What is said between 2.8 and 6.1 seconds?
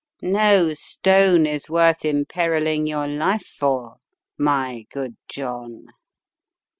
your life for, my good John."